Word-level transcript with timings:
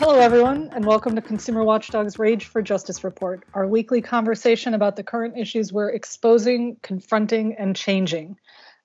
Hello, 0.00 0.18
everyone, 0.18 0.70
and 0.72 0.86
welcome 0.86 1.14
to 1.14 1.20
Consumer 1.20 1.62
Watchdog's 1.62 2.18
Rage 2.18 2.46
for 2.46 2.62
Justice 2.62 3.04
Report, 3.04 3.44
our 3.52 3.66
weekly 3.66 4.00
conversation 4.00 4.72
about 4.72 4.96
the 4.96 5.02
current 5.02 5.36
issues 5.36 5.74
we're 5.74 5.90
exposing, 5.90 6.78
confronting, 6.80 7.54
and 7.58 7.76
changing. 7.76 8.38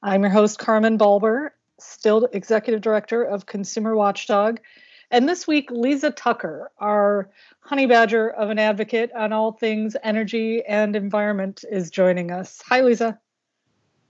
I'm 0.03 0.23
your 0.23 0.29
host, 0.29 0.59
Carmen 0.59 0.97
Balber, 0.97 1.51
still 1.79 2.27
Executive 2.33 2.81
Director 2.81 3.23
of 3.23 3.45
Consumer 3.45 3.95
Watchdog. 3.95 4.59
And 5.09 5.29
this 5.29 5.47
week, 5.47 5.71
Lisa 5.71 6.11
Tucker, 6.11 6.69
our 6.79 7.29
honey 7.61 7.85
badger 7.85 8.29
of 8.29 8.49
an 8.49 8.59
advocate 8.59 9.13
on 9.13 9.31
all 9.31 9.53
things 9.53 9.95
energy 10.03 10.65
and 10.65 10.97
environment, 10.97 11.63
is 11.71 11.91
joining 11.91 12.29
us. 12.29 12.61
Hi, 12.67 12.81
Lisa. 12.81 13.17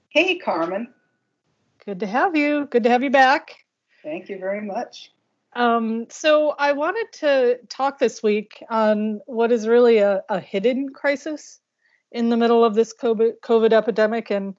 Hey, 0.09 0.39
Carmen. 0.39 0.91
Good 1.85 1.99
to 1.99 2.07
have 2.07 2.35
you. 2.35 2.65
Good 2.65 2.81
to 2.81 2.89
have 2.89 3.03
you 3.03 3.11
back. 3.11 3.51
Thank 4.01 4.27
you 4.27 4.39
very 4.39 4.61
much. 4.61 5.11
Um, 5.55 6.07
so 6.09 6.49
I 6.59 6.73
wanted 6.73 7.11
to 7.19 7.59
talk 7.69 7.97
this 7.97 8.21
week 8.21 8.61
on 8.69 9.21
what 9.25 9.51
is 9.51 9.67
really 9.67 9.99
a, 9.99 10.21
a 10.27 10.39
hidden 10.39 10.89
crisis 10.89 11.59
in 12.11 12.29
the 12.29 12.37
middle 12.37 12.63
of 12.63 12.75
this 12.75 12.93
COVID, 12.93 13.39
COVID 13.41 13.71
epidemic, 13.71 14.29
and 14.31 14.55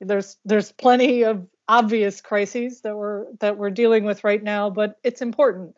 there's 0.00 0.36
there's 0.44 0.70
plenty 0.72 1.22
of 1.24 1.46
obvious 1.66 2.20
crises 2.20 2.82
that 2.82 2.94
we're 2.94 3.26
that 3.40 3.56
we're 3.56 3.70
dealing 3.70 4.04
with 4.04 4.22
right 4.22 4.42
now, 4.42 4.68
but 4.68 4.98
it's 5.02 5.22
important, 5.22 5.74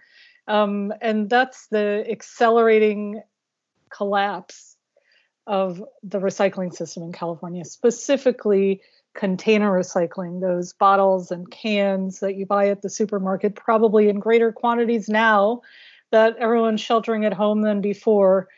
um, 0.48 0.92
and 1.00 1.30
that's 1.30 1.68
the 1.68 2.04
accelerating 2.10 3.22
collapse 3.88 4.76
of 5.46 5.82
the 6.02 6.18
recycling 6.18 6.74
system 6.74 7.04
in 7.04 7.12
California, 7.12 7.64
specifically 7.64 8.80
container 9.16 9.70
recycling, 9.72 10.40
those 10.40 10.72
bottles 10.72 11.30
and 11.30 11.50
cans 11.50 12.20
that 12.20 12.36
you 12.36 12.46
buy 12.46 12.68
at 12.68 12.82
the 12.82 12.90
supermarket, 12.90 13.56
probably 13.56 14.08
in 14.08 14.20
greater 14.20 14.52
quantities 14.52 15.08
now 15.08 15.62
that 16.12 16.36
everyone's 16.36 16.80
sheltering 16.80 17.24
at 17.24 17.32
home 17.32 17.62
than 17.62 17.80
before. 17.80 18.48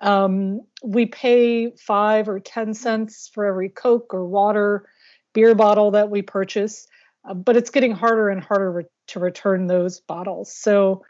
Um, 0.00 0.60
we 0.82 1.06
pay 1.06 1.70
five 1.70 2.28
or 2.28 2.38
10 2.38 2.74
cents 2.74 3.30
for 3.32 3.46
every 3.46 3.68
Coke 3.68 4.12
or 4.12 4.26
water 4.26 4.88
beer 5.32 5.54
bottle 5.54 5.90
that 5.92 6.10
we 6.10 6.22
purchase, 6.22 6.86
uh, 7.28 7.34
but 7.34 7.56
it's 7.56 7.70
getting 7.70 7.92
harder 7.92 8.28
and 8.28 8.42
harder 8.42 8.70
re- 8.70 8.84
to 9.08 9.20
return 9.20 9.66
those 9.66 10.00
bottles. 10.00 10.52
So 10.52 11.04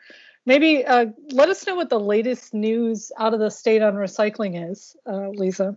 maybe 0.46 0.84
uh, 0.84 1.06
let 1.32 1.48
us 1.48 1.66
know 1.66 1.74
what 1.74 1.90
the 1.90 2.00
latest 2.00 2.54
news 2.54 3.12
out 3.18 3.34
of 3.34 3.40
the 3.40 3.50
state 3.50 3.82
on 3.82 3.94
recycling 3.94 4.70
is, 4.70 4.96
uh, 5.06 5.28
Lisa. 5.30 5.76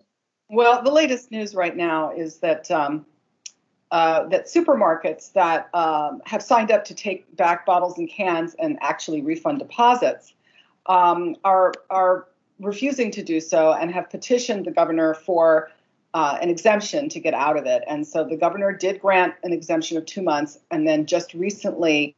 Well, 0.50 0.83
the 0.83 0.92
latest 0.92 1.31
news 1.31 1.55
right 1.55 1.75
now 1.75 2.11
is 2.11 2.39
that 2.39 2.70
um, 2.72 3.05
uh, 3.92 4.25
that 4.30 4.45
supermarkets 4.45 5.34
that 5.34 5.70
um, 5.73 6.22
have 6.25 6.42
signed 6.42 6.72
up 6.72 6.86
to 6.86 6.95
take 6.95 7.36
back 7.36 7.66
bottles 7.66 7.98
and 7.98 8.09
cans 8.09 8.56
and 8.58 8.78
actually 8.81 9.22
refund 9.22 9.59
deposits 9.59 10.33
um, 10.86 11.36
are 11.44 11.73
are 11.89 12.28
refusing 12.59 13.11
to 13.11 13.23
do 13.23 13.39
so 13.39 13.73
and 13.73 13.92
have 13.92 14.09
petitioned 14.09 14.66
the 14.66 14.72
governor 14.72 15.14
for 15.14 15.70
uh, 16.14 16.38
an 16.42 16.50
exemption 16.50 17.09
to 17.09 17.20
get 17.20 17.33
out 17.33 17.58
of 17.58 17.66
it. 17.66 17.83
And 17.88 18.06
so 18.06 18.23
the 18.23 18.36
governor 18.36 18.72
did 18.72 19.02
grant 19.02 19.33
an 19.44 19.53
exemption 19.53 19.98
of 19.98 20.05
two 20.05 20.22
months, 20.22 20.59
and 20.70 20.88
then 20.88 21.05
just 21.05 21.33
recently 21.33 22.16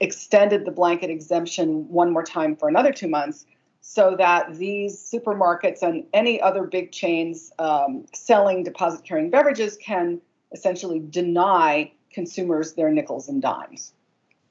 extended 0.00 0.64
the 0.64 0.70
blanket 0.70 1.10
exemption 1.10 1.88
one 1.88 2.12
more 2.12 2.22
time 2.22 2.56
for 2.56 2.68
another 2.68 2.92
two 2.92 3.08
months 3.08 3.46
so 3.80 4.16
that 4.18 4.54
these 4.56 4.98
supermarkets 4.98 5.80
and 5.80 6.04
any 6.12 6.40
other 6.40 6.64
big 6.64 6.92
chains 6.92 7.52
um, 7.58 8.04
selling 8.12 8.64
deposit 8.64 9.04
carrying 9.04 9.30
beverages 9.30 9.78
can 9.78 10.20
essentially 10.52 11.00
deny 11.00 11.92
consumers 12.10 12.74
their 12.74 12.90
nickels 12.90 13.28
and 13.28 13.42
dimes. 13.42 13.92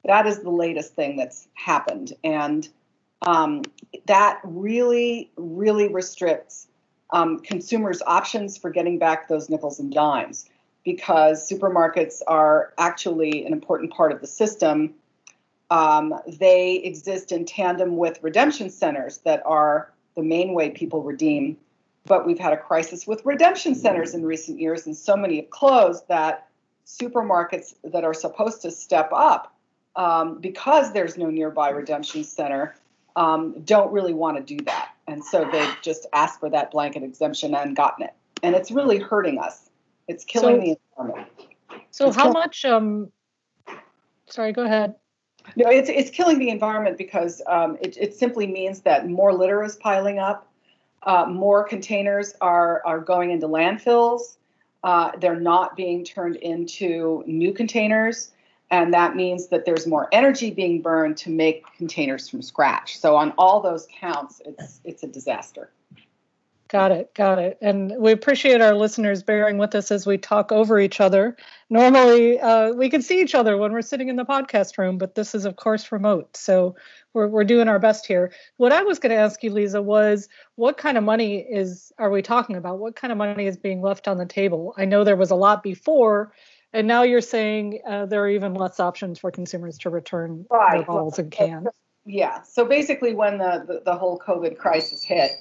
That 0.03 0.27
is 0.27 0.39
the 0.39 0.51
latest 0.51 0.93
thing 0.93 1.17
that's 1.17 1.47
happened. 1.53 2.13
And 2.23 2.67
um, 3.21 3.63
that 4.05 4.39
really, 4.43 5.31
really 5.35 5.87
restricts 5.87 6.67
um, 7.11 7.39
consumers' 7.39 8.01
options 8.05 8.57
for 8.57 8.69
getting 8.69 8.99
back 8.99 9.27
those 9.27 9.49
nickels 9.49 9.79
and 9.79 9.91
dimes 9.91 10.49
because 10.83 11.49
supermarkets 11.49 12.21
are 12.27 12.73
actually 12.77 13.45
an 13.45 13.53
important 13.53 13.91
part 13.91 14.11
of 14.11 14.21
the 14.21 14.27
system. 14.27 14.93
Um, 15.71 16.13
they 16.27 16.75
exist 16.75 17.31
in 17.31 17.45
tandem 17.45 17.97
with 17.97 18.19
redemption 18.21 18.69
centers 18.69 19.17
that 19.19 19.41
are 19.45 19.91
the 20.15 20.23
main 20.23 20.53
way 20.53 20.69
people 20.69 21.01
redeem 21.01 21.57
but 22.05 22.25
we've 22.25 22.39
had 22.39 22.53
a 22.53 22.57
crisis 22.57 23.07
with 23.07 23.25
redemption 23.25 23.75
centers 23.75 24.13
in 24.13 24.25
recent 24.25 24.59
years, 24.59 24.85
and 24.85 24.95
so 24.95 25.15
many 25.15 25.37
have 25.37 25.49
closed 25.49 26.07
that 26.07 26.47
supermarkets 26.85 27.75
that 27.83 28.03
are 28.03 28.13
supposed 28.13 28.61
to 28.61 28.71
step 28.71 29.09
up 29.11 29.55
um, 29.95 30.39
because 30.39 30.93
there's 30.93 31.17
no 31.17 31.29
nearby 31.29 31.69
redemption 31.69 32.23
center 32.23 32.75
um, 33.15 33.61
don't 33.61 33.91
really 33.91 34.13
want 34.13 34.37
to 34.37 34.43
do 34.43 34.63
that. 34.65 34.89
And 35.07 35.23
so 35.23 35.47
they've 35.51 35.75
just 35.81 36.05
asked 36.13 36.39
for 36.39 36.49
that 36.49 36.71
blanket 36.71 37.03
exemption 37.03 37.55
and 37.55 37.75
gotten 37.75 38.05
it. 38.05 38.13
And 38.43 38.55
it's 38.55 38.71
really 38.71 38.99
hurting 38.99 39.39
us. 39.39 39.69
It's 40.07 40.23
killing 40.23 40.57
so, 40.57 40.61
the 40.61 40.77
environment. 40.97 41.31
So, 41.91 42.07
it's 42.07 42.15
how 42.15 42.31
much? 42.31 42.65
Um, 42.65 43.11
sorry, 44.27 44.51
go 44.51 44.63
ahead. 44.63 44.95
No, 45.55 45.69
it's, 45.69 45.89
it's 45.89 46.09
killing 46.09 46.39
the 46.39 46.49
environment 46.49 46.97
because 46.97 47.41
um, 47.47 47.77
it, 47.81 47.97
it 47.97 48.15
simply 48.15 48.47
means 48.47 48.81
that 48.81 49.07
more 49.07 49.33
litter 49.33 49.63
is 49.63 49.75
piling 49.77 50.19
up 50.19 50.47
uh, 51.05 51.25
more 51.25 51.63
containers 51.63 52.33
are, 52.41 52.81
are 52.85 52.99
going 52.99 53.31
into 53.31 53.47
landfills. 53.47 54.37
Uh, 54.83 55.11
they're 55.19 55.39
not 55.39 55.75
being 55.75 56.03
turned 56.03 56.35
into 56.37 57.23
new 57.25 57.53
containers. 57.53 58.31
And 58.71 58.93
that 58.93 59.15
means 59.15 59.47
that 59.47 59.65
there's 59.65 59.85
more 59.85 60.09
energy 60.11 60.51
being 60.51 60.81
burned 60.81 61.17
to 61.17 61.29
make 61.29 61.65
containers 61.77 62.27
from 62.27 62.41
scratch. 62.41 62.99
So 62.99 63.15
on 63.15 63.33
all 63.37 63.61
those 63.61 63.87
counts, 63.99 64.41
it's 64.45 64.81
it's 64.83 65.03
a 65.03 65.07
disaster. 65.07 65.69
Got 66.67 66.91
it, 66.91 67.13
got 67.13 67.37
it. 67.37 67.59
And 67.61 67.93
we 67.99 68.11
appreciate 68.11 68.59
our 68.59 68.73
listeners 68.73 69.21
bearing 69.21 69.59
with 69.59 69.75
us 69.75 69.91
as 69.91 70.07
we 70.07 70.17
talk 70.17 70.51
over 70.51 70.79
each 70.79 70.99
other. 70.99 71.37
Normally, 71.69 72.39
uh, 72.39 72.71
we 72.71 72.89
can 72.89 73.03
see 73.03 73.21
each 73.21 73.35
other 73.35 73.55
when 73.55 73.71
we're 73.71 73.83
sitting 73.83 74.09
in 74.09 74.15
the 74.15 74.25
podcast 74.25 74.79
room, 74.79 74.97
but 74.97 75.13
this 75.13 75.35
is, 75.35 75.45
of 75.45 75.57
course, 75.57 75.91
remote. 75.91 76.35
So 76.35 76.75
we're, 77.13 77.27
we're 77.27 77.43
doing 77.43 77.67
our 77.67 77.77
best 77.77 78.07
here. 78.07 78.33
What 78.57 78.71
I 78.71 78.81
was 78.81 78.97
going 78.97 79.11
to 79.11 79.21
ask 79.21 79.43
you, 79.43 79.51
Lisa, 79.51 79.79
was 79.79 80.27
what 80.55 80.77
kind 80.77 80.97
of 80.97 81.03
money 81.03 81.37
is 81.37 81.91
are 81.99 82.09
we 82.09 82.23
talking 82.23 82.55
about? 82.55 82.79
What 82.79 82.95
kind 82.95 83.11
of 83.11 83.17
money 83.19 83.45
is 83.45 83.57
being 83.57 83.83
left 83.83 84.07
on 84.07 84.17
the 84.17 84.25
table? 84.25 84.73
I 84.75 84.85
know 84.85 85.03
there 85.03 85.15
was 85.15 85.29
a 85.29 85.35
lot 85.35 85.61
before, 85.61 86.33
and 86.73 86.87
now 86.87 87.03
you're 87.03 87.21
saying 87.21 87.81
uh, 87.87 88.07
there 88.07 88.23
are 88.23 88.29
even 88.29 88.55
less 88.55 88.79
options 88.79 89.19
for 89.19 89.29
consumers 89.29 89.77
to 89.79 89.91
return 89.91 90.47
right. 90.49 90.77
their 90.77 90.83
bottles 90.83 91.19
and 91.19 91.29
cans. 91.29 91.67
Yeah. 92.07 92.41
So 92.41 92.65
basically, 92.65 93.13
when 93.13 93.37
the, 93.37 93.63
the, 93.67 93.81
the 93.85 93.95
whole 93.95 94.19
COVID 94.19 94.57
crisis 94.57 95.03
hit, 95.03 95.31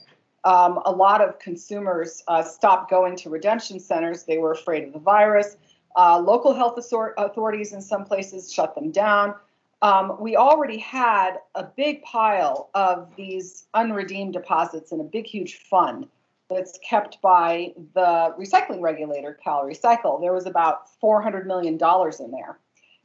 um, 0.44 0.80
a 0.84 0.92
lot 0.92 1.20
of 1.20 1.38
consumers 1.38 2.22
uh, 2.28 2.42
stopped 2.42 2.90
going 2.90 3.16
to 3.16 3.30
redemption 3.30 3.80
centers. 3.80 4.24
They 4.24 4.38
were 4.38 4.52
afraid 4.52 4.84
of 4.84 4.92
the 4.92 4.98
virus. 4.98 5.56
Uh, 5.96 6.18
local 6.18 6.54
health 6.54 6.78
authorities 7.18 7.72
in 7.72 7.80
some 7.80 8.04
places 8.04 8.52
shut 8.52 8.74
them 8.74 8.90
down. 8.90 9.34
Um, 9.82 10.16
we 10.18 10.36
already 10.36 10.78
had 10.78 11.38
a 11.54 11.64
big 11.64 12.02
pile 12.02 12.70
of 12.74 13.14
these 13.16 13.66
unredeemed 13.74 14.32
deposits 14.32 14.92
in 14.92 15.00
a 15.00 15.04
big, 15.04 15.26
huge 15.26 15.56
fund 15.56 16.08
that's 16.48 16.78
kept 16.78 17.20
by 17.20 17.72
the 17.94 18.34
recycling 18.38 18.80
regulator, 18.80 19.38
CalRecycle. 19.44 20.20
There 20.20 20.32
was 20.32 20.46
about 20.46 20.86
$400 21.02 21.46
million 21.46 21.74
in 21.74 22.30
there. 22.30 22.58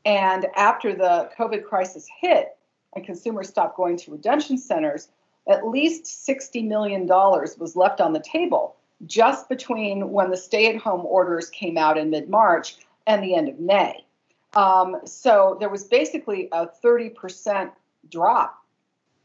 And 0.06 0.48
after 0.56 0.94
the 0.94 1.30
COVID 1.38 1.66
crisis 1.66 2.08
hit 2.22 2.58
and 2.96 3.06
consumers 3.06 3.50
stopped 3.50 3.78
going 3.78 3.98
to 3.98 4.12
redemption 4.12 4.58
centers, 4.58 5.10
at 5.50 5.68
least 5.68 6.06
$60 6.06 6.66
million 6.68 7.08
was 7.08 7.76
left 7.76 8.00
on 8.00 8.14
the 8.14 8.20
table 8.20 8.76
just 9.06 9.50
between 9.50 10.12
when 10.12 10.30
the 10.30 10.38
stay 10.38 10.70
at 10.74 10.78
home 10.78 11.06
orders 11.06 11.50
came 11.50 11.78
out 11.78 11.98
in 11.98 12.10
mid 12.10 12.30
March 12.30 12.76
and 13.08 13.24
the 13.24 13.36
end 13.36 13.50
of 13.50 13.60
May. 13.60 14.06
Um, 14.54 14.98
so 15.06 15.58
there 15.60 15.70
was 15.70 15.84
basically 15.84 16.50
a 16.52 16.68
30% 16.68 17.72
drop 18.12 18.58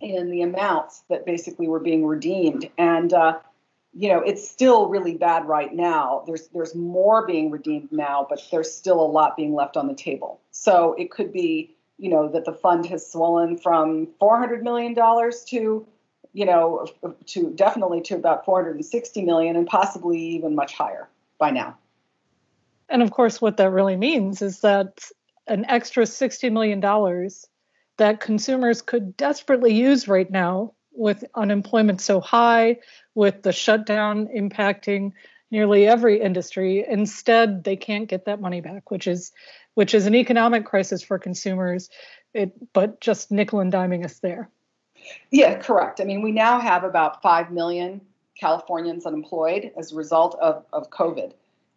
in 0.00 0.30
the 0.30 0.42
amounts 0.42 1.02
that 1.08 1.26
basically 1.26 1.68
were 1.68 1.80
being 1.80 2.06
redeemed. 2.06 2.68
And, 2.78 3.12
uh, 3.12 3.38
you 3.94 4.08
know, 4.08 4.20
it's 4.20 4.48
still 4.48 4.88
really 4.88 5.16
bad 5.16 5.46
right 5.46 5.72
now. 5.72 6.24
There's 6.26 6.48
there's 6.48 6.74
more 6.74 7.26
being 7.26 7.50
redeemed 7.50 7.92
now, 7.92 8.26
but 8.28 8.42
there's 8.50 8.72
still 8.72 9.00
a 9.00 9.06
lot 9.06 9.36
being 9.36 9.54
left 9.54 9.76
on 9.76 9.86
the 9.86 9.94
table. 9.94 10.40
So 10.50 10.94
it 10.98 11.10
could 11.10 11.32
be, 11.32 11.74
you 11.98 12.10
know, 12.10 12.28
that 12.28 12.44
the 12.44 12.52
fund 12.52 12.86
has 12.86 13.10
swollen 13.10 13.56
from 13.56 14.08
400 14.18 14.64
million 14.64 14.94
dollars 14.94 15.44
to 15.50 15.86
you 16.34 16.44
know, 16.44 16.86
to 17.26 17.50
definitely 17.54 18.02
to 18.02 18.16
about 18.16 18.44
460 18.44 19.22
million 19.22 19.56
and 19.56 19.66
possibly 19.66 20.18
even 20.18 20.54
much 20.54 20.74
higher 20.74 21.08
by 21.38 21.50
now. 21.50 21.78
And 22.88 23.02
of 23.02 23.12
course, 23.12 23.40
what 23.40 23.56
that 23.56 23.70
really 23.70 23.96
means 23.96 24.42
is 24.42 24.60
that 24.60 25.08
an 25.46 25.64
extra 25.66 26.04
$60 26.04 26.52
million 26.52 26.80
that 27.96 28.20
consumers 28.20 28.82
could 28.82 29.16
desperately 29.16 29.72
use 29.72 30.08
right 30.08 30.30
now 30.30 30.74
with 30.92 31.24
unemployment 31.34 32.00
so 32.00 32.20
high, 32.20 32.78
with 33.14 33.42
the 33.42 33.52
shutdown 33.52 34.28
impacting 34.28 35.12
nearly 35.50 35.86
every 35.86 36.20
industry. 36.20 36.84
Instead, 36.86 37.62
they 37.62 37.76
can't 37.76 38.08
get 38.08 38.24
that 38.24 38.40
money 38.40 38.60
back, 38.60 38.90
which 38.90 39.06
is 39.06 39.32
which 39.74 39.94
is 39.94 40.06
an 40.06 40.14
economic 40.14 40.64
crisis 40.64 41.02
for 41.02 41.18
consumers, 41.18 41.90
it, 42.32 42.52
but 42.72 43.00
just 43.00 43.32
nickel 43.32 43.58
and 43.58 43.72
diming 43.72 44.04
us 44.04 44.20
there. 44.20 44.48
Yeah, 45.30 45.58
correct. 45.58 46.00
I 46.00 46.04
mean, 46.04 46.22
we 46.22 46.32
now 46.32 46.60
have 46.60 46.84
about 46.84 47.22
5 47.22 47.50
million 47.50 48.00
Californians 48.38 49.06
unemployed 49.06 49.72
as 49.76 49.92
a 49.92 49.96
result 49.96 50.36
of, 50.40 50.64
of 50.72 50.90
COVID. 50.90 51.32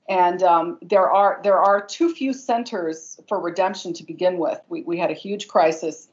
And 0.09 0.41
um, 0.41 0.77
there 0.81 1.11
are 1.11 1.41
there 1.43 1.59
are 1.59 1.85
too 1.85 2.13
few 2.13 2.31
centers 2.31 3.19
for 3.27 3.41
redemption 3.41 3.93
to 3.93 4.05
begin 4.05 4.37
with. 4.37 4.59
We, 4.69 4.83
we 4.83 4.97
had 4.97 5.11
a 5.11 5.13
huge 5.13 5.49
crisis 5.49 6.07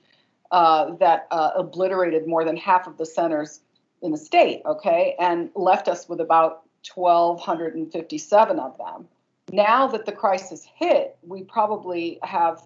uh, 0.50 0.94
that 0.96 1.28
uh, 1.30 1.52
obliterated 1.56 2.26
more 2.26 2.44
than 2.44 2.56
half 2.56 2.86
of 2.86 2.96
the 2.98 3.06
centers 3.06 3.60
in 4.02 4.10
the 4.10 4.18
state, 4.18 4.62
okay, 4.66 5.14
and 5.18 5.50
left 5.54 5.88
us 5.88 6.08
with 6.08 6.20
about 6.20 6.62
1,257 6.92 8.58
of 8.58 8.76
them. 8.76 9.08
Now 9.52 9.86
that 9.86 10.06
the 10.06 10.12
crisis 10.12 10.66
hit, 10.76 11.16
we 11.22 11.42
probably 11.42 12.18
have, 12.22 12.62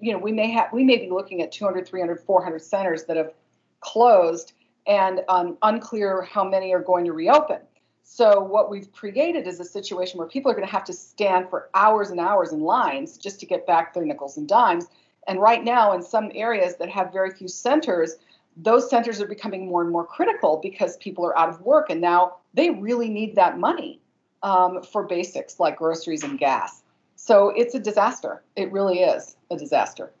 you 0.00 0.12
know, 0.12 0.18
we 0.18 0.32
may 0.32 0.50
have, 0.50 0.72
we 0.72 0.84
may 0.84 0.98
be 0.98 1.10
looking 1.10 1.42
at 1.42 1.52
200, 1.52 1.86
300, 1.86 2.20
400 2.20 2.62
centers 2.62 3.04
that 3.04 3.16
have 3.16 3.32
closed, 3.80 4.52
and 4.86 5.20
um, 5.28 5.58
unclear 5.62 6.22
how 6.22 6.44
many 6.44 6.72
are 6.72 6.80
going 6.80 7.04
to 7.04 7.12
reopen. 7.12 7.58
So 8.02 8.40
what 8.40 8.70
we've 8.70 8.90
created 8.90 9.46
is 9.46 9.60
a 9.60 9.64
situation 9.64 10.18
where 10.18 10.26
people 10.26 10.50
are 10.50 10.54
going 10.54 10.66
to 10.66 10.72
have 10.72 10.84
to 10.84 10.94
stand 10.94 11.50
for 11.50 11.68
hours 11.74 12.10
and 12.10 12.18
hours 12.18 12.52
in 12.52 12.60
lines 12.60 13.18
just 13.18 13.38
to 13.40 13.46
get 13.46 13.66
back 13.66 13.92
their 13.92 14.04
nickels 14.04 14.38
and 14.38 14.48
dimes. 14.48 14.86
And 15.26 15.40
right 15.40 15.62
now, 15.62 15.92
in 15.92 16.02
some 16.02 16.32
areas 16.34 16.76
that 16.76 16.88
have 16.88 17.12
very 17.12 17.30
few 17.30 17.48
centers, 17.48 18.16
those 18.56 18.88
centers 18.88 19.20
are 19.20 19.26
becoming 19.26 19.66
more 19.68 19.82
and 19.82 19.90
more 19.90 20.06
critical 20.06 20.58
because 20.62 20.96
people 20.96 21.24
are 21.26 21.38
out 21.38 21.50
of 21.50 21.60
work 21.60 21.90
and 21.90 22.00
now 22.00 22.36
they 22.54 22.70
really 22.70 23.10
need 23.10 23.36
that 23.36 23.58
money 23.58 24.00
um, 24.42 24.82
for 24.82 25.04
basics 25.04 25.60
like 25.60 25.76
groceries 25.76 26.24
and 26.24 26.38
gas. 26.38 26.82
So 27.16 27.50
it's 27.50 27.74
a 27.74 27.78
disaster. 27.78 28.42
It 28.56 28.72
really 28.72 29.00
is 29.00 29.36
a 29.50 29.56
disaster. 29.56 30.12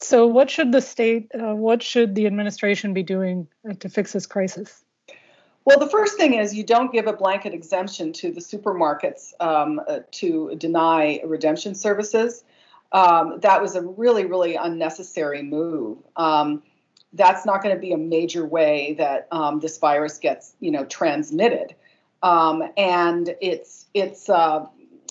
So, 0.00 0.26
what 0.26 0.50
should 0.50 0.72
the 0.72 0.80
state, 0.80 1.30
uh, 1.34 1.54
what 1.54 1.82
should 1.82 2.14
the 2.14 2.26
administration 2.26 2.94
be 2.94 3.02
doing 3.02 3.46
to 3.80 3.88
fix 3.88 4.12
this 4.12 4.26
crisis? 4.26 4.82
Well, 5.66 5.78
the 5.78 5.88
first 5.88 6.16
thing 6.16 6.34
is 6.34 6.54
you 6.54 6.64
don't 6.64 6.90
give 6.90 7.06
a 7.06 7.12
blanket 7.12 7.52
exemption 7.52 8.12
to 8.14 8.32
the 8.32 8.40
supermarkets 8.40 9.32
um, 9.40 9.80
uh, 9.86 10.00
to 10.12 10.54
deny 10.56 11.20
redemption 11.24 11.74
services. 11.74 12.44
Um, 12.92 13.40
that 13.40 13.60
was 13.60 13.76
a 13.76 13.82
really, 13.82 14.24
really 14.24 14.56
unnecessary 14.56 15.42
move. 15.42 15.98
Um, 16.16 16.62
that's 17.12 17.44
not 17.44 17.62
going 17.62 17.74
to 17.74 17.80
be 17.80 17.92
a 17.92 17.98
major 17.98 18.46
way 18.46 18.94
that 18.94 19.28
um, 19.30 19.60
this 19.60 19.78
virus 19.78 20.18
gets, 20.18 20.54
you 20.60 20.70
know, 20.70 20.84
transmitted. 20.86 21.74
Um, 22.22 22.62
and 22.76 23.34
it's 23.40 23.86
it's 23.94 24.28
uh, 24.28 24.66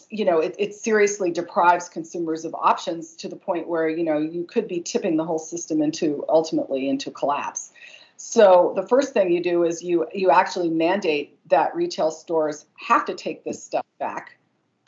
you 0.10 0.26
know 0.26 0.40
it, 0.40 0.56
it 0.58 0.74
seriously 0.74 1.32
deprives 1.32 1.88
consumers 1.90 2.46
of 2.46 2.56
options 2.56 3.16
to 3.16 3.28
the 3.28 3.36
point 3.36 3.68
where 3.68 3.88
you 3.88 4.04
know 4.04 4.18
you 4.18 4.44
could 4.44 4.68
be 4.68 4.80
tipping 4.80 5.18
the 5.18 5.26
whole 5.26 5.40
system 5.40 5.82
into 5.82 6.26
ultimately 6.30 6.90
into 6.90 7.12
collapse. 7.12 7.72
So 8.18 8.74
the 8.76 8.86
first 8.86 9.14
thing 9.14 9.32
you 9.32 9.42
do 9.42 9.64
is 9.64 9.82
you 9.82 10.08
you 10.14 10.32
actually 10.32 10.70
mandate 10.70 11.38
that 11.50 11.76
retail 11.76 12.12
stores 12.12 12.66
have 12.76 13.06
to 13.06 13.14
take 13.14 13.44
this 13.44 13.64
stuff 13.64 13.86
back, 14.00 14.38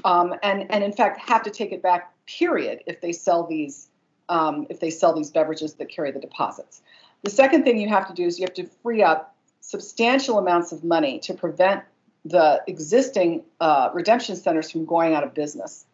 um, 0.03 0.35
and 0.43 0.69
and 0.71 0.83
in 0.83 0.91
fact 0.91 1.19
have 1.19 1.43
to 1.43 1.51
take 1.51 1.71
it 1.71 1.81
back. 1.81 2.13
Period. 2.27 2.81
If 2.85 3.01
they 3.01 3.11
sell 3.11 3.45
these 3.45 3.89
um, 4.29 4.65
if 4.69 4.79
they 4.79 4.89
sell 4.89 5.13
these 5.13 5.29
beverages 5.29 5.75
that 5.75 5.89
carry 5.89 6.11
the 6.11 6.19
deposits. 6.19 6.81
The 7.23 7.29
second 7.29 7.63
thing 7.63 7.79
you 7.79 7.89
have 7.89 8.07
to 8.07 8.13
do 8.13 8.25
is 8.25 8.39
you 8.39 8.45
have 8.45 8.53
to 8.55 8.65
free 8.81 9.03
up 9.03 9.35
substantial 9.59 10.39
amounts 10.39 10.71
of 10.71 10.83
money 10.83 11.19
to 11.19 11.33
prevent 11.33 11.83
the 12.25 12.61
existing 12.67 13.43
uh, 13.59 13.89
redemption 13.93 14.35
centers 14.35 14.69
from 14.71 14.85
going 14.85 15.13
out 15.13 15.23
of 15.23 15.33
business. 15.33 15.85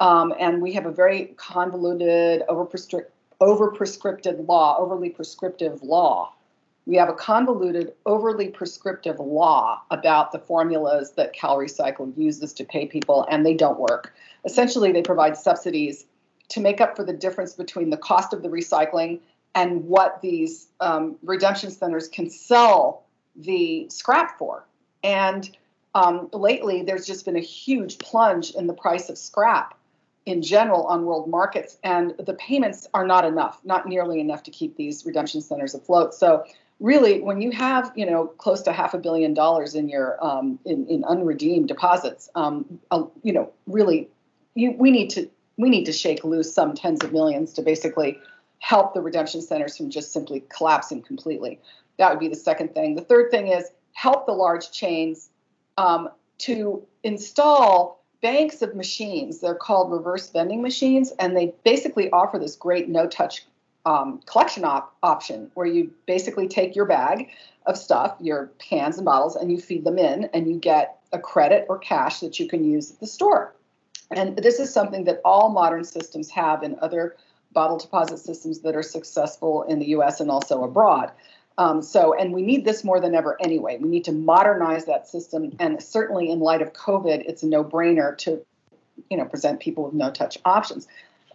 Um, 0.00 0.34
and 0.38 0.60
we 0.60 0.72
have 0.72 0.86
a 0.86 0.90
very 0.90 1.34
convoluted, 1.36 2.42
over 2.48 2.66
prescriptive 3.70 4.40
law, 4.40 4.76
overly 4.78 5.10
prescriptive 5.10 5.82
law. 5.82 6.32
We 6.86 6.96
have 6.96 7.08
a 7.08 7.14
convoluted, 7.14 7.94
overly 8.04 8.48
prescriptive 8.48 9.18
law 9.18 9.82
about 9.90 10.32
the 10.32 10.38
formulas 10.38 11.12
that 11.12 11.34
CalRecycle 11.34 12.16
uses 12.18 12.52
to 12.54 12.64
pay 12.64 12.86
people, 12.86 13.26
and 13.30 13.44
they 13.44 13.54
don't 13.54 13.78
work. 13.78 14.14
Essentially, 14.44 14.92
they 14.92 15.02
provide 15.02 15.36
subsidies 15.36 16.04
to 16.48 16.60
make 16.60 16.80
up 16.80 16.96
for 16.96 17.04
the 17.04 17.12
difference 17.12 17.54
between 17.54 17.90
the 17.90 17.96
cost 17.96 18.34
of 18.34 18.42
the 18.42 18.48
recycling 18.48 19.20
and 19.54 19.84
what 19.84 20.20
these 20.20 20.66
um, 20.80 21.16
redemption 21.22 21.70
centers 21.70 22.08
can 22.08 22.28
sell 22.28 23.04
the 23.36 23.86
scrap 23.88 24.38
for. 24.38 24.66
And 25.02 25.56
um, 25.94 26.28
lately, 26.32 26.82
there's 26.82 27.06
just 27.06 27.24
been 27.24 27.36
a 27.36 27.40
huge 27.40 27.98
plunge 27.98 28.50
in 28.50 28.66
the 28.66 28.74
price 28.74 29.08
of 29.08 29.16
scrap 29.16 29.78
in 30.26 30.42
general 30.42 30.84
on 30.84 31.04
world 31.04 31.28
markets, 31.28 31.78
and 31.84 32.14
the 32.18 32.34
payments 32.34 32.88
are 32.94 33.06
not 33.06 33.24
enough, 33.24 33.60
not 33.64 33.86
nearly 33.86 34.20
enough 34.20 34.42
to 34.44 34.50
keep 34.50 34.76
these 34.76 35.04
redemption 35.06 35.40
centers 35.40 35.74
afloat. 35.74 36.14
So, 36.14 36.44
really, 36.80 37.20
when 37.20 37.40
you 37.40 37.52
have 37.52 37.92
you 37.94 38.06
know 38.06 38.26
close 38.26 38.62
to 38.62 38.72
half 38.72 38.94
a 38.94 38.98
billion 38.98 39.34
dollars 39.34 39.74
in 39.74 39.88
your 39.88 40.22
um, 40.24 40.58
in, 40.64 40.86
in 40.88 41.04
unredeemed 41.04 41.68
deposits, 41.68 42.28
um, 42.34 42.80
you 43.22 43.32
know, 43.32 43.52
really, 43.66 44.08
you, 44.54 44.72
we 44.72 44.90
need 44.90 45.10
to 45.10 45.28
we 45.56 45.68
need 45.68 45.84
to 45.84 45.92
shake 45.92 46.24
loose 46.24 46.52
some 46.52 46.74
tens 46.74 47.04
of 47.04 47.12
millions 47.12 47.52
to 47.52 47.62
basically 47.62 48.18
help 48.58 48.94
the 48.94 49.00
redemption 49.00 49.42
centers 49.42 49.76
from 49.76 49.90
just 49.90 50.12
simply 50.12 50.42
collapsing 50.48 51.02
completely. 51.02 51.60
That 51.98 52.10
would 52.10 52.18
be 52.18 52.28
the 52.28 52.34
second 52.34 52.74
thing. 52.74 52.96
The 52.96 53.02
third 53.02 53.30
thing 53.30 53.48
is 53.48 53.70
help 53.92 54.26
the 54.26 54.32
large 54.32 54.72
chains 54.72 55.28
um, 55.76 56.08
to 56.38 56.82
install 57.02 58.02
banks 58.22 58.62
of 58.62 58.74
machines. 58.74 59.40
They're 59.40 59.54
called 59.54 59.92
reverse 59.92 60.30
vending 60.30 60.62
machines, 60.62 61.12
and 61.18 61.36
they 61.36 61.54
basically 61.64 62.10
offer 62.10 62.38
this 62.38 62.56
great 62.56 62.88
no 62.88 63.06
touch 63.06 63.44
um, 63.86 64.20
collection 64.24 64.64
op- 64.64 64.96
option 65.02 65.50
where 65.54 65.66
you 65.66 65.92
basically 66.06 66.48
take 66.48 66.74
your 66.74 66.86
bag 66.86 67.28
of 67.66 67.76
stuff, 67.76 68.16
your 68.20 68.50
cans 68.58 68.96
and 68.96 69.04
bottles, 69.04 69.36
and 69.36 69.50
you 69.50 69.60
feed 69.60 69.84
them 69.84 69.98
in, 69.98 70.24
and 70.32 70.48
you 70.48 70.58
get 70.58 70.98
a 71.12 71.18
credit 71.18 71.66
or 71.68 71.78
cash 71.78 72.20
that 72.20 72.38
you 72.40 72.48
can 72.48 72.64
use 72.64 72.92
at 72.92 73.00
the 73.00 73.06
store. 73.06 73.54
And 74.10 74.36
this 74.36 74.58
is 74.58 74.72
something 74.72 75.04
that 75.04 75.20
all 75.24 75.50
modern 75.50 75.84
systems 75.84 76.30
have 76.30 76.62
in 76.62 76.76
other 76.80 77.16
bottle 77.52 77.78
deposit 77.78 78.18
systems 78.18 78.60
that 78.60 78.74
are 78.74 78.82
successful 78.82 79.62
in 79.62 79.78
the 79.78 79.86
US 79.86 80.20
and 80.20 80.30
also 80.30 80.64
abroad. 80.64 81.12
Um, 81.56 81.82
so, 81.82 82.14
and 82.14 82.32
we 82.32 82.42
need 82.42 82.64
this 82.64 82.82
more 82.82 83.00
than 83.00 83.14
ever 83.14 83.36
anyway. 83.40 83.78
We 83.80 83.88
need 83.88 84.04
to 84.04 84.12
modernize 84.12 84.86
that 84.86 85.06
system, 85.06 85.54
and 85.60 85.80
certainly 85.82 86.30
in 86.30 86.40
light 86.40 86.62
of 86.62 86.72
COVID, 86.72 87.24
it's 87.26 87.42
a 87.42 87.46
no-brainer 87.46 88.16
to, 88.18 88.44
you 89.08 89.16
know, 89.16 89.24
present 89.24 89.60
people 89.60 89.84
with 89.84 89.94
no-touch 89.94 90.38
options. 90.44 90.88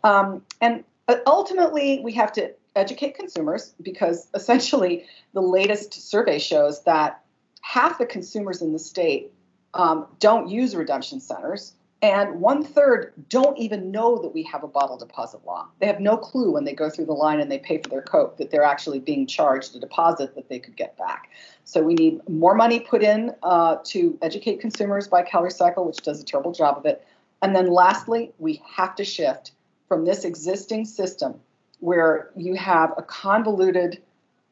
Um, 0.03 0.43
and 0.59 0.83
uh, 1.07 1.17
ultimately, 1.25 2.01
we 2.03 2.11
have 2.13 2.33
to 2.33 2.53
educate 2.75 3.15
consumers 3.15 3.73
because 3.81 4.27
essentially, 4.33 5.05
the 5.33 5.41
latest 5.41 5.93
survey 6.09 6.39
shows 6.39 6.83
that 6.83 7.21
half 7.61 7.97
the 7.97 8.05
consumers 8.05 8.61
in 8.61 8.73
the 8.73 8.79
state 8.79 9.31
um, 9.73 10.05
don't 10.19 10.49
use 10.49 10.75
redemption 10.75 11.19
centers, 11.19 11.73
and 12.01 12.39
one 12.39 12.63
third 12.63 13.13
don't 13.27 13.57
even 13.57 13.91
know 13.91 14.17
that 14.19 14.33
we 14.33 14.43
have 14.43 14.63
a 14.63 14.67
bottle 14.67 14.97
deposit 14.97 15.45
law. 15.45 15.67
They 15.79 15.87
have 15.87 15.99
no 15.99 16.15
clue 16.15 16.51
when 16.51 16.63
they 16.63 16.73
go 16.73 16.89
through 16.89 17.05
the 17.05 17.13
line 17.13 17.41
and 17.41 17.51
they 17.51 17.59
pay 17.59 17.77
for 17.81 17.89
their 17.89 18.01
Coke 18.01 18.37
that 18.37 18.51
they're 18.51 18.63
actually 18.63 18.99
being 18.99 19.27
charged 19.27 19.75
a 19.75 19.79
deposit 19.79 20.33
that 20.35 20.47
they 20.47 20.59
could 20.59 20.77
get 20.77 20.97
back. 20.97 21.29
So 21.65 21.83
we 21.83 21.95
need 21.95 22.27
more 22.29 22.55
money 22.55 22.79
put 22.79 23.03
in 23.03 23.35
uh, 23.43 23.77
to 23.85 24.17
educate 24.21 24.61
consumers 24.61 25.09
by 25.09 25.23
CalRecycle, 25.23 25.85
which 25.85 25.97
does 25.97 26.21
a 26.21 26.23
terrible 26.23 26.53
job 26.53 26.77
of 26.77 26.85
it. 26.85 27.05
And 27.41 27.53
then 27.53 27.67
lastly, 27.67 28.31
we 28.39 28.61
have 28.75 28.95
to 28.95 29.03
shift 29.03 29.51
from 29.89 30.05
this 30.05 30.23
existing 30.23 30.85
system 30.85 31.35
where 31.81 32.29
you 32.35 32.55
have 32.55 32.93
a 32.97 33.03
convoluted, 33.03 34.01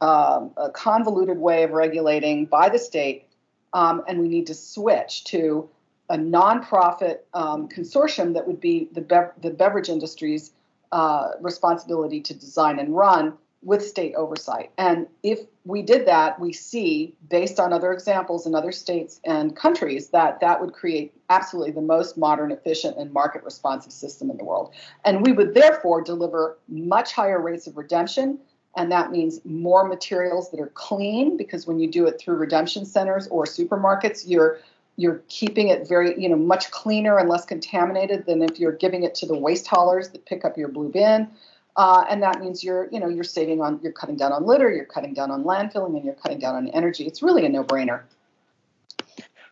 um, 0.02 0.52
a 0.58 0.70
convoluted 0.70 1.38
way 1.38 1.64
of 1.64 1.72
regulating 1.72 2.46
by 2.46 2.68
the 2.68 2.80
state, 2.80 3.26
um, 3.74 4.04
and 4.08 4.20
we 4.20 4.28
need 4.28 4.48
to 4.48 4.54
switch 4.54 5.24
to 5.26 5.70
a 6.10 6.18
nonprofit 6.18 7.20
um, 7.34 7.68
consortium 7.68 8.34
that 8.34 8.48
would 8.48 8.62
be 8.62 8.88
the, 8.94 9.02
bev- 9.02 9.32
the 9.42 9.50
beverage 9.50 9.90
industry's 9.90 10.52
uh, 10.92 11.32
responsibility 11.42 12.22
to 12.22 12.34
design 12.34 12.80
and 12.80 12.96
run 12.96 13.34
with 13.64 13.86
state 13.86 14.14
oversight. 14.16 14.72
And 14.78 15.08
if 15.24 15.40
we 15.66 15.82
did 15.82 16.08
that, 16.08 16.40
we 16.40 16.54
see, 16.54 17.14
based 17.30 17.60
on 17.60 17.74
other 17.74 17.92
examples 17.92 18.46
in 18.46 18.56
other 18.56 18.72
states 18.72 19.20
and 19.26 19.56
countries, 19.56 20.10
that 20.10 20.40
that 20.40 20.62
would 20.62 20.74
create 20.74 21.14
absolutely 21.30 21.72
the 21.72 21.82
most 21.82 22.18
modern, 22.18 22.52
efficient, 22.52 22.98
and 22.98 23.12
market 23.12 23.44
responsive 23.44 23.92
system 23.92 24.30
in 24.30 24.38
the 24.38 24.46
world. 24.46 24.74
And 25.04 25.26
we 25.26 25.34
would 25.34 25.54
therefore 25.54 26.02
deliver 26.02 26.58
much 26.70 27.12
higher 27.12 27.42
rates 27.42 27.68
of 27.68 27.76
redemption. 27.76 28.40
And 28.78 28.92
that 28.92 29.12
means 29.12 29.42
more 29.44 29.88
materials 29.88 30.52
that 30.52 30.60
are 30.60 30.72
clean 30.76 31.36
because 31.36 31.66
when 31.66 31.80
you 31.80 31.90
do 31.90 32.06
it 32.06 32.20
through 32.20 32.36
redemption 32.36 32.86
centers 32.86 33.28
or 33.28 33.46
supermarkets, 33.46 34.24
you're 34.28 34.60
you're 34.98 35.22
keeping 35.30 35.70
it 35.70 35.88
very, 35.88 36.20
you 36.22 36.28
know, 36.28 36.36
much 36.36 36.72
cleaner 36.72 37.20
and 37.20 37.30
less 37.30 37.46
contaminated 37.46 38.26
than 38.26 38.42
if 38.42 38.60
you're 38.60 38.72
giving 38.72 39.04
it 39.04 39.16
to 39.16 39.26
the 39.26 39.38
waste 39.38 39.68
haulers 39.68 40.10
that 40.10 40.26
pick 40.26 40.44
up 40.44 40.58
your 40.58 40.68
blue 40.68 40.90
bin. 40.90 41.30
Uh, 41.76 42.04
and 42.10 42.24
that 42.24 42.42
means 42.42 42.64
you're, 42.64 42.90
you 42.92 43.00
know, 43.00 43.08
you're 43.08 43.24
saving 43.24 43.62
on, 43.62 43.80
you're 43.84 43.92
cutting 43.92 44.18
down 44.18 44.32
on 44.32 44.44
litter, 44.44 44.74
you're 44.74 44.86
cutting 44.86 45.14
down 45.14 45.30
on 45.30 45.44
landfilling, 45.44 45.96
and 45.96 46.04
you're 46.04 46.16
cutting 46.16 46.40
down 46.40 46.56
on 46.56 46.68
energy. 46.70 47.06
It's 47.06 47.22
really 47.22 47.46
a 47.46 47.50
no-brainer. 47.50 48.02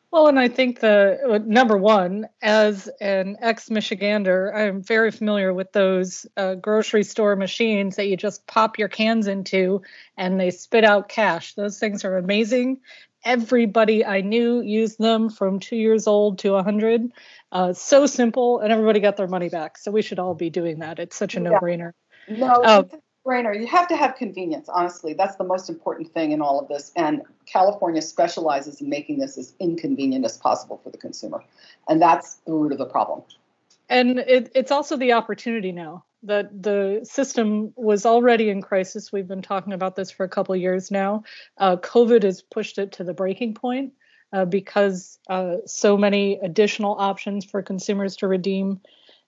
Well, 0.10 0.28
and 0.28 0.40
I 0.40 0.48
think 0.48 0.80
the 0.80 1.20
uh, 1.30 1.40
number 1.46 1.78
one, 1.78 2.30
as 2.42 2.88
an 3.02 3.38
ex 3.42 3.68
Michigander, 3.68 4.56
I'm 4.56 4.82
very 4.82 5.12
familiar 5.12 5.54
with 5.54 5.74
those 5.74 6.25
uh, 6.38 6.56
grocery 6.56 7.04
store 7.04 7.36
machines 7.36 7.98
that 7.98 8.08
you 8.08 8.16
just 8.16 8.48
pop 8.48 8.80
your 8.80 8.88
cans 8.88 9.28
into 9.28 9.82
and 10.16 10.40
they 10.40 10.52
spit 10.52 10.86
out 10.86 11.10
cash. 11.10 11.54
Those 11.56 11.80
things 11.80 12.06
are 12.06 12.18
amazing. 12.18 12.80
Everybody 13.25 14.05
I 14.05 14.22
knew 14.22 14.62
used 14.62 15.00
them 15.00 15.29
from 15.29 15.60
two 15.60 15.75
years 15.75 16.08
old 16.08 16.39
to 16.39 16.51
100. 16.51 17.12
Uh, 17.51 17.74
so 17.74 18.05
simple, 18.05 18.60
and 18.60 18.72
everybody 18.72 19.00
got 19.00 19.17
their 19.17 19.27
money 19.27 19.50
back. 19.50 19.77
So 19.77 19.91
we 19.91 20.01
should 20.01 20.20
all 20.20 20.36
be 20.36 20.50
doing 20.50 20.79
that. 20.79 21.00
It's 21.00 21.15
such 21.15 21.36
a 21.36 21.39
no 21.39 21.53
brainer. 21.60 21.94
No, 22.27 22.63
um, 22.63 22.89
brainer. 23.25 23.60
You 23.60 23.67
have 23.67 23.88
to 23.88 23.98
have 23.98 24.15
convenience, 24.15 24.70
honestly. 24.70 25.13
That's 25.13 25.36
the 25.38 25.44
most 25.44 25.70
important 25.70 26.13
thing 26.13 26.32
in 26.32 26.41
all 26.41 26.60
of 26.60 26.67
this. 26.67 26.91
And 26.96 27.24
California 27.46 28.01
specializes 28.01 28.79
in 28.82 28.89
making 28.89 29.20
this 29.20 29.38
as 29.38 29.53
inconvenient 29.60 30.24
as 30.24 30.38
possible 30.38 30.79
for 30.84 30.91
the 30.91 30.98
consumer. 30.98 31.44
And 31.89 32.01
that's 32.01 32.36
the 32.46 32.53
root 32.53 32.72
of 32.72 32.77
the 32.77 32.86
problem. 32.86 33.24
And 33.89 34.20
it, 34.20 34.51
it's 34.55 34.72
also 34.72 34.98
the 34.98 35.13
opportunity 35.13 35.72
now 35.72 36.05
that 36.25 36.62
the 36.62 37.01
system 37.03 37.74
was 37.75 38.05
already 38.05 38.50
in 38.50 38.62
crisis. 38.62 39.12
We've 39.12 39.27
been 39.27 39.41
talking 39.41 39.74
about 39.74 39.96
this 39.96 40.12
for 40.12 40.24
a 40.24 40.29
couple 40.29 40.55
years 40.55 40.91
now. 40.91 41.24
Uh, 41.58 41.77
COVID 41.77 42.24
has 42.24 42.41
pushed 42.41 42.77
it 42.77 42.94
to 42.94 43.03
the 43.03 43.13
breaking 43.13 43.53
point 43.53 43.94
uh, 44.34 44.46
because 44.46 45.20
uh, 45.29 45.58
so 45.65 45.98
many 45.98 46.39
additional 46.41 46.96
options 46.98 47.46
for 47.46 47.62
consumers 47.62 48.17
to 48.17 48.27
redeem 48.27 48.82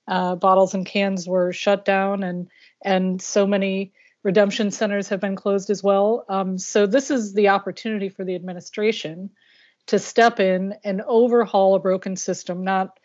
uh, 0.08 0.36
bottles 0.36 0.74
and 0.74 0.86
cans 0.86 1.27
were 1.27 1.51
shut 1.51 1.86
down 1.86 2.24
and 2.24 2.48
and 2.82 3.22
so 3.22 3.46
many 3.46 3.92
redemption 4.24 4.72
centers 4.72 5.10
have 5.10 5.20
been 5.20 5.36
closed 5.36 5.70
as 5.70 5.84
well. 5.84 6.25
Um, 6.30 6.58
so 6.58 6.86
this 6.86 7.12
is 7.12 7.34
the 7.34 7.50
opportunity 7.50 8.10
for 8.10 8.24
the 8.24 8.36
administration 8.36 9.30
to 9.88 10.00
step 10.00 10.39
in 10.39 10.75
and 10.84 11.01
overhaul 11.01 11.75
a 11.75 11.80
broken 11.80 12.16
system, 12.16 12.63
not 12.63 13.00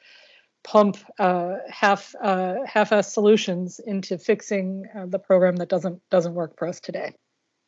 pump 0.65 0.97
uh, 1.19 1.57
half 1.69 2.15
uh, 2.23 2.57
half-ass 2.67 3.13
solutions 3.13 3.81
into 3.81 4.19
fixing 4.19 4.87
uh, 4.97 5.07
the 5.07 5.19
program 5.19 5.57
that 5.57 5.69
doesn't 5.69 6.01
doesn't 6.11 6.35
work 6.35 6.57
for 6.57 6.69
us 6.69 6.81
today. 6.81 7.15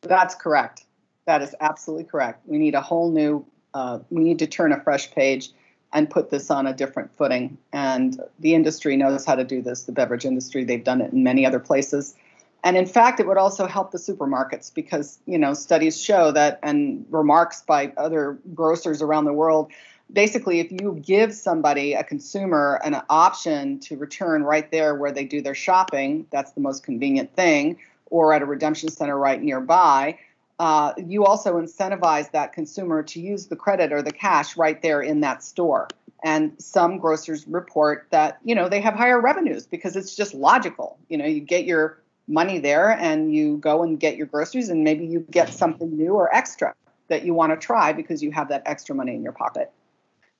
That's 0.01 0.35
correct. 0.35 0.85
That 1.25 1.41
is 1.41 1.55
absolutely 1.59 2.05
correct. 2.05 2.41
We 2.45 2.57
need 2.57 2.75
a 2.75 2.81
whole 2.81 3.11
new. 3.11 3.45
Uh, 3.73 3.99
we 4.09 4.23
need 4.23 4.39
to 4.39 4.47
turn 4.47 4.71
a 4.71 4.81
fresh 4.81 5.11
page 5.11 5.49
and 5.93 6.09
put 6.09 6.29
this 6.29 6.51
on 6.51 6.67
a 6.67 6.73
different 6.73 7.15
footing. 7.15 7.57
And 7.71 8.21
the 8.39 8.53
industry 8.53 8.97
knows 8.97 9.25
how 9.25 9.35
to 9.35 9.43
do 9.43 9.61
this. 9.61 9.83
The 9.83 9.91
beverage 9.91 10.25
industry, 10.25 10.63
they've 10.63 10.83
done 10.83 11.01
it 11.01 11.13
in 11.13 11.23
many 11.23 11.45
other 11.45 11.59
places. 11.59 12.15
And 12.63 12.75
in 12.75 12.85
fact, 12.85 13.19
it 13.19 13.27
would 13.27 13.37
also 13.37 13.67
help 13.67 13.91
the 13.91 13.97
supermarkets 13.97 14.73
because, 14.73 15.19
you 15.25 15.37
know, 15.37 15.53
studies 15.53 16.01
show 16.01 16.31
that, 16.31 16.59
and 16.63 17.05
remarks 17.09 17.61
by 17.61 17.93
other 17.95 18.39
grocers 18.53 19.01
around 19.01 19.25
the 19.25 19.33
world, 19.33 19.71
basically, 20.11 20.59
if 20.59 20.71
you 20.71 20.99
give 21.03 21.33
somebody, 21.33 21.93
a 21.93 22.03
consumer, 22.03 22.79
an 22.83 23.01
option 23.09 23.79
to 23.81 23.97
return 23.97 24.43
right 24.43 24.69
there 24.71 24.95
where 24.95 25.11
they 25.11 25.25
do 25.25 25.41
their 25.41 25.55
shopping, 25.55 26.25
that's 26.31 26.51
the 26.51 26.61
most 26.61 26.83
convenient 26.83 27.35
thing, 27.35 27.77
or 28.07 28.33
at 28.33 28.41
a 28.41 28.45
redemption 28.45 28.89
center 28.89 29.17
right 29.17 29.41
nearby, 29.41 30.17
uh, 30.59 30.93
you 30.97 31.25
also 31.25 31.59
incentivize 31.59 32.31
that 32.31 32.53
consumer 32.53 33.03
to 33.03 33.19
use 33.19 33.47
the 33.47 33.55
credit 33.55 33.91
or 33.91 34.01
the 34.01 34.11
cash 34.11 34.55
right 34.55 34.81
there 34.81 35.01
in 35.01 35.19
that 35.21 35.43
store. 35.43 35.87
And 36.23 36.53
some 36.59 36.97
grocers 36.97 37.45
report 37.47 38.07
that, 38.11 38.39
you 38.43 38.55
know, 38.55 38.69
they 38.69 38.81
have 38.81 38.93
higher 38.93 39.19
revenues 39.19 39.67
because 39.67 39.95
it's 39.95 40.15
just 40.15 40.33
logical. 40.33 40.97
You 41.09 41.17
know, 41.17 41.25
you 41.25 41.41
get 41.41 41.65
your 41.65 42.01
money 42.27 42.57
there 42.57 42.91
and 42.91 43.35
you 43.35 43.57
go 43.57 43.83
and 43.83 43.99
get 43.99 44.15
your 44.15 44.25
groceries 44.27 44.69
and 44.69 44.83
maybe 44.83 45.05
you 45.05 45.19
get 45.29 45.53
something 45.53 45.95
new 45.95 46.13
or 46.13 46.33
extra 46.33 46.73
that 47.09 47.23
you 47.23 47.33
want 47.33 47.51
to 47.51 47.57
try 47.57 47.93
because 47.93 48.23
you 48.23 48.31
have 48.31 48.49
that 48.49 48.63
extra 48.65 48.95
money 48.95 49.13
in 49.13 49.21
your 49.21 49.33
pocket. 49.33 49.71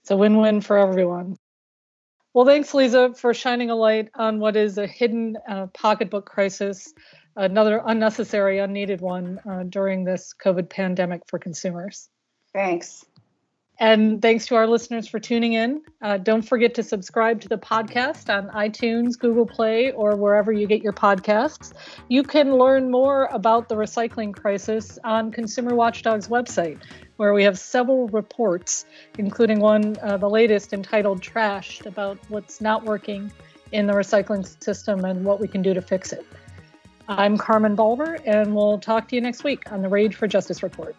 It's 0.05 0.11
a 0.11 0.17
win-win 0.17 0.61
for 0.61 0.77
everyone. 0.77 1.35
Well, 2.35 2.45
thanks, 2.45 2.75
Lisa, 2.75 3.15
for 3.15 3.33
shining 3.33 3.71
a 3.71 3.75
light 3.75 4.09
on 4.13 4.39
what 4.39 4.55
is 4.55 4.77
a 4.77 4.85
hidden 4.85 5.35
uh, 5.49 5.65
pocketbook 5.73 6.27
crisis, 6.27 6.93
another 7.35 7.81
unnecessary, 7.83 8.59
unneeded 8.59 9.01
one 9.01 9.39
uh, 9.49 9.63
during 9.63 10.03
this 10.03 10.35
COVID 10.39 10.69
pandemic 10.69 11.23
for 11.25 11.39
consumers. 11.39 12.07
Thanks. 12.53 13.03
And 13.77 14.21
thanks 14.21 14.45
to 14.47 14.55
our 14.55 14.67
listeners 14.67 15.07
for 15.07 15.19
tuning 15.19 15.53
in. 15.53 15.81
Uh, 16.01 16.17
don't 16.17 16.41
forget 16.41 16.75
to 16.75 16.83
subscribe 16.83 17.41
to 17.41 17.49
the 17.49 17.57
podcast 17.57 18.33
on 18.33 18.49
iTunes, 18.49 19.19
Google 19.19 19.45
Play, 19.45 19.91
or 19.91 20.15
wherever 20.15 20.53
you 20.53 20.65
get 20.65 20.81
your 20.81 20.93
podcasts. 20.93 21.73
You 22.07 22.23
can 22.23 22.55
learn 22.55 22.89
more 22.89 23.25
about 23.33 23.67
the 23.67 23.75
recycling 23.75 24.33
crisis 24.33 24.97
on 25.03 25.31
Consumer 25.31 25.75
Watchdog's 25.75 26.29
website, 26.29 26.79
where 27.17 27.33
we 27.33 27.43
have 27.43 27.59
several 27.59 28.07
reports, 28.07 28.85
including 29.17 29.59
one, 29.59 29.97
uh, 30.01 30.15
the 30.17 30.29
latest 30.29 30.71
entitled 30.71 31.21
Trashed, 31.21 31.85
about 31.85 32.17
what's 32.29 32.61
not 32.61 32.85
working 32.85 33.29
in 33.73 33.87
the 33.87 33.93
recycling 33.93 34.45
system 34.63 35.03
and 35.03 35.25
what 35.25 35.41
we 35.41 35.49
can 35.49 35.61
do 35.61 35.73
to 35.73 35.81
fix 35.81 36.13
it. 36.13 36.25
I'm 37.09 37.37
Carmen 37.37 37.75
Balber, 37.75 38.21
and 38.25 38.55
we'll 38.55 38.79
talk 38.79 39.09
to 39.09 39.15
you 39.15 39.21
next 39.21 39.43
week 39.43 39.69
on 39.71 39.81
the 39.81 39.89
Rage 39.89 40.15
for 40.15 40.27
Justice 40.27 40.63
Report. 40.63 40.95